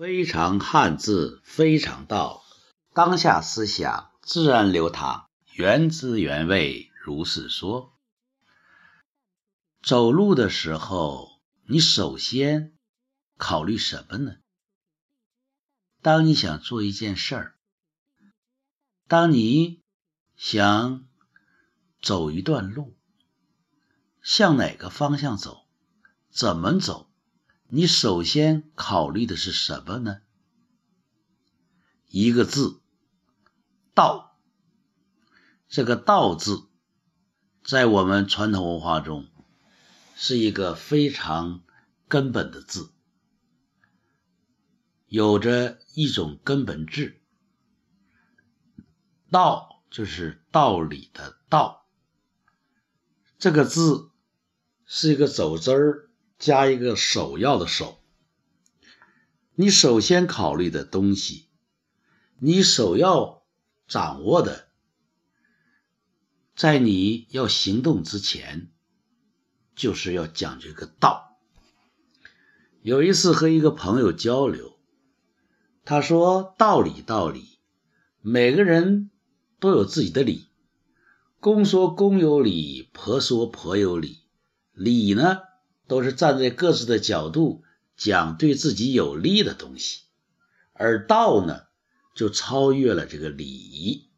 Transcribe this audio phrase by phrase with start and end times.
[0.00, 2.42] 非常汉字，非常道，
[2.94, 7.92] 当下思想自然流淌，原汁原味如是说。
[9.82, 11.28] 走路的时候，
[11.68, 12.72] 你首先
[13.36, 14.36] 考虑什么呢？
[16.00, 17.54] 当你想做一件事儿，
[19.06, 19.82] 当你
[20.34, 21.04] 想
[22.00, 22.96] 走一段路，
[24.22, 25.66] 向哪个方向走，
[26.30, 27.09] 怎么走？
[27.72, 30.22] 你首先考虑的是什么呢？
[32.08, 32.80] 一个字
[33.94, 34.36] “道”。
[35.70, 36.64] 这个“道”字，
[37.62, 39.28] 在我们传统文化中
[40.16, 41.62] 是一个非常
[42.08, 42.90] 根本的字，
[45.06, 47.22] 有着一种根本质。
[49.30, 51.86] 道就是道理的“道”。
[53.38, 54.10] 这个字
[54.86, 56.09] 是一个走之儿。
[56.40, 58.00] 加一个首要的“首”，
[59.54, 61.48] 你首先考虑的东西，
[62.38, 63.42] 你首要
[63.86, 64.68] 掌握的，
[66.56, 68.70] 在你要行动之前，
[69.76, 71.38] 就是要讲究个道。
[72.80, 74.78] 有一次和一个朋友交流，
[75.84, 77.58] 他说：“道理，道理，
[78.22, 79.10] 每个人
[79.58, 80.46] 都有自己的理。
[81.38, 84.20] 公说公有理，婆说婆有理。
[84.72, 85.40] 理呢？”
[85.90, 87.64] 都是站在各自的角度
[87.96, 90.04] 讲对自己有利的东西，
[90.72, 91.62] 而道呢，
[92.14, 94.08] 就超越了这个礼仪，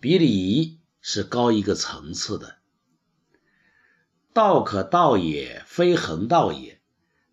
[0.00, 2.56] 比礼仪是高一个层次的。
[4.32, 6.80] 道可道也，非恒道也，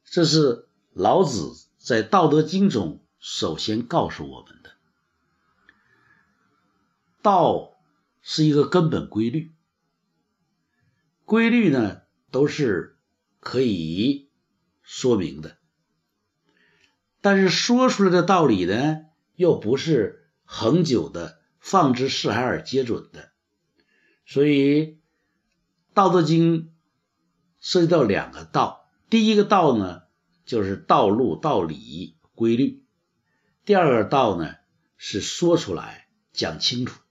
[0.05, 4.69] 这是老子在《道德经》中首先告诉我们的。
[7.23, 7.71] 道
[8.21, 9.51] 是一个根本规律，
[11.25, 12.99] 规律呢都是。
[13.41, 14.29] 可以
[14.83, 15.57] 说明的，
[17.21, 18.99] 但是说出来的道理呢，
[19.35, 23.31] 又不是恒久的、放之四海而皆准的。
[24.27, 24.85] 所以，
[25.95, 26.65] 《道德经》
[27.59, 30.03] 涉及到两个道：第一个道呢，
[30.45, 32.83] 就是道路、道理、规律；
[33.65, 34.55] 第二个道呢，
[34.97, 37.01] 是说出来、讲清楚。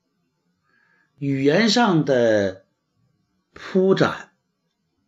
[1.18, 2.64] 语言上的
[3.52, 4.32] 铺展、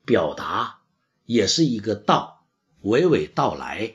[0.05, 0.81] 表达。
[1.25, 2.44] 也是一个道，
[2.83, 3.94] 娓娓道来，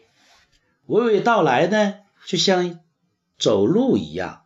[0.87, 1.95] 娓娓道来呢，
[2.25, 2.79] 就像
[3.37, 4.45] 走路一样，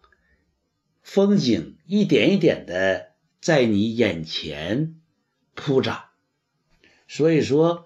[1.01, 4.99] 风景一点一点的在你眼前
[5.53, 6.05] 铺展。
[7.07, 7.85] 所以说，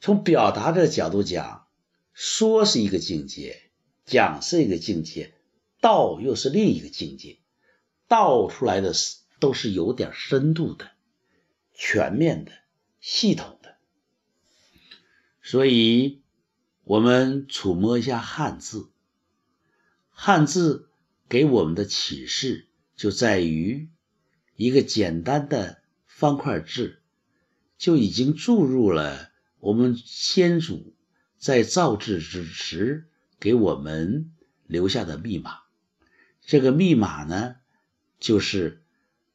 [0.00, 1.66] 从表达的角度讲，
[2.12, 3.62] 说是一个境界，
[4.04, 5.32] 讲是一个境界，
[5.80, 7.38] 道又是另一个境界。
[8.08, 10.90] 道出来的是都是有点深度的、
[11.74, 12.52] 全面的。
[13.08, 13.76] 系统的，
[15.40, 16.22] 所以
[16.82, 18.90] 我们触摸一下汉字。
[20.10, 20.88] 汉字
[21.28, 22.66] 给我们的启示
[22.96, 23.88] 就在于
[24.56, 27.00] 一个简单的方块字，
[27.78, 29.30] 就已经注入了
[29.60, 30.92] 我们先祖
[31.38, 33.08] 在造字之时
[33.38, 34.32] 给我们
[34.66, 35.60] 留下的密码。
[36.44, 37.54] 这个密码呢，
[38.18, 38.82] 就是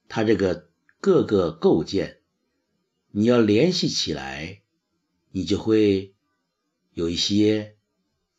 [0.10, 0.68] 它这个
[1.00, 2.18] 各个构件。
[3.14, 4.62] 你要联系起来，
[5.32, 6.16] 你就会
[6.92, 7.78] 有一些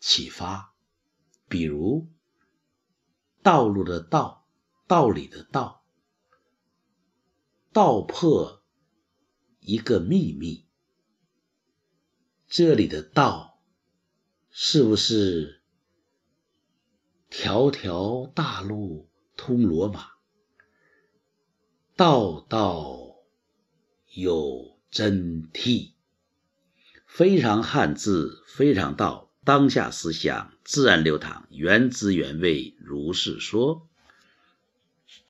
[0.01, 0.75] 启发，
[1.47, 2.09] 比如
[3.43, 4.49] 道路的道，
[4.87, 5.85] 道理的道，
[7.73, 8.65] 道破
[9.61, 10.67] 一个秘密。
[12.49, 13.63] 这里的道
[14.49, 15.63] 是不是
[17.29, 20.13] 条条大路通罗马？
[21.95, 23.02] 道道。
[24.15, 25.93] 有真谛，
[27.07, 33.89] 非常汉字，非常道，当下思想自然流淌，原汁原味，如是说。